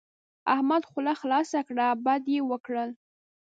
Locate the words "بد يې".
2.05-2.39